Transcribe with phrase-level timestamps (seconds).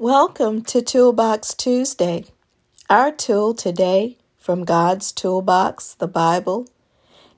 [0.00, 2.24] Welcome to Toolbox Tuesday.
[2.88, 6.66] Our tool today from God's Toolbox, the Bible,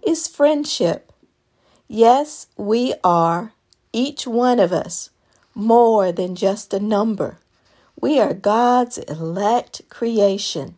[0.06, 1.12] is friendship.
[1.88, 3.52] Yes, we are,
[3.92, 5.10] each one of us,
[5.56, 7.38] more than just a number.
[8.00, 10.76] We are God's elect creation,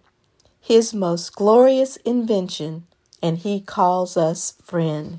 [0.63, 2.87] His most glorious invention,
[3.23, 5.19] and He calls us friend.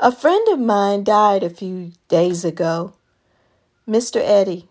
[0.00, 2.94] A friend of mine died a few days ago,
[3.86, 4.22] Mr.
[4.24, 4.70] Eddie.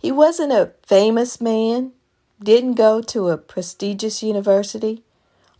[0.00, 1.92] He wasn't a famous man,
[2.42, 5.02] didn't go to a prestigious university,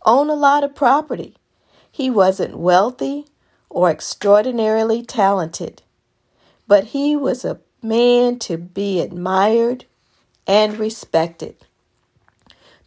[0.05, 1.35] owned a lot of property.
[1.91, 3.25] He wasn't wealthy
[3.69, 5.81] or extraordinarily talented,
[6.67, 9.85] but he was a man to be admired
[10.47, 11.55] and respected.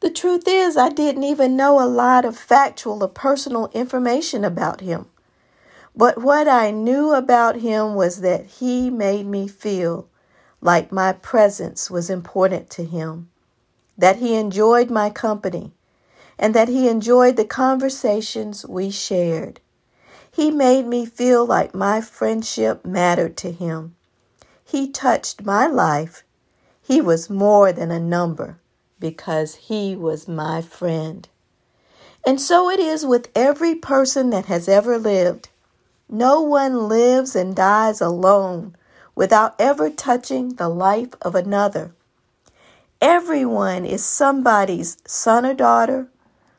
[0.00, 4.80] The truth is, I didn't even know a lot of factual or personal information about
[4.80, 5.06] him.
[5.94, 10.08] But what I knew about him was that he made me feel
[10.62, 13.28] like my presence was important to him,
[13.98, 15.72] that he enjoyed my company,
[16.38, 19.60] and that he enjoyed the conversations we shared.
[20.30, 23.96] He made me feel like my friendship mattered to him.
[24.64, 26.22] He touched my life.
[26.80, 28.58] He was more than a number
[28.98, 31.28] because he was my friend.
[32.24, 35.48] And so it is with every person that has ever lived.
[36.08, 38.76] No one lives and dies alone
[39.14, 41.92] without ever touching the life of another.
[43.00, 46.08] Everyone is somebody's son or daughter,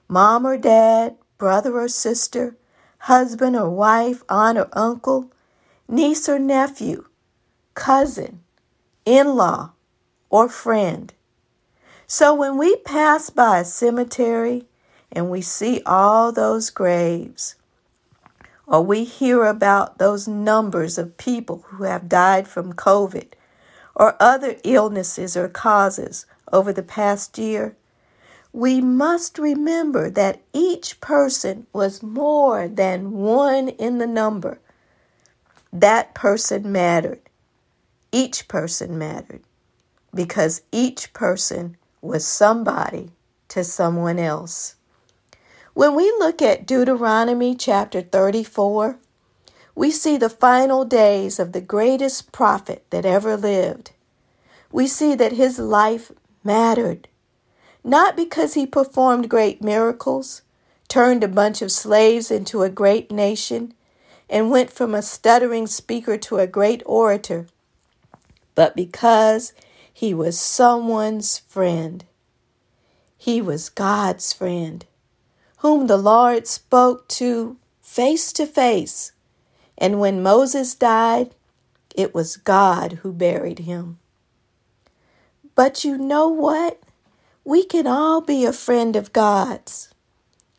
[0.08, 2.56] mom or dad, brother or sister,
[3.00, 5.32] husband or wife, aunt or uncle,
[5.88, 7.06] niece or nephew,
[7.74, 8.42] cousin,
[9.06, 9.72] in law,
[10.30, 11.14] or friend.
[12.08, 14.66] So when we pass by a cemetery
[15.12, 17.56] and we see all those graves,
[18.74, 23.34] or we hear about those numbers of people who have died from COVID
[23.94, 27.78] or other illnesses or causes over the past year,
[28.52, 34.60] we must remember that each person was more than one in the number.
[35.72, 37.22] That person mattered.
[38.12, 39.44] Each person mattered
[40.16, 43.12] because each person was somebody
[43.50, 44.78] to someone else.
[45.74, 49.00] When we look at Deuteronomy chapter 34,
[49.74, 53.92] we see the final days of the greatest prophet that ever lived.
[54.72, 56.12] We see that his life
[56.44, 57.08] mattered,
[57.84, 60.44] not because he performed great miracles,
[60.90, 63.74] turned a bunch of slaves into a great nation,
[64.30, 67.48] and went from a stuttering speaker to a great orator,
[68.54, 69.54] but because
[69.92, 72.06] he was someone's friend.
[73.18, 74.86] He was God's friend
[75.64, 79.14] whom the Lord spoke to face to face.
[79.78, 81.34] And when Moses died,
[81.96, 83.98] it was God who buried him.
[85.56, 86.84] But you know what?
[87.46, 89.88] We can all be a friend of God's.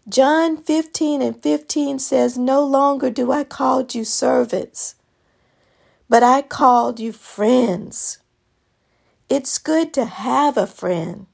[0.09, 4.95] John 15 and 15 says, No longer do I call you servants,
[6.09, 8.21] but I called you friends.
[9.29, 11.27] It's good to have a friend.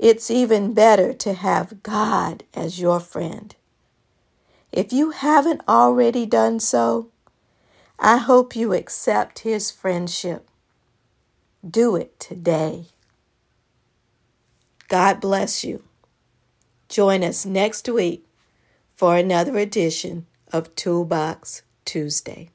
[0.00, 3.54] It's even better to have God as your friend.
[4.72, 7.10] If you haven't already done so,
[7.98, 10.48] I hope you accept His friendship.
[11.68, 12.86] Do it today.
[14.88, 15.84] God bless you.
[16.88, 18.24] Join us next week
[18.96, 22.48] for another edition of Toolbox Tuesday.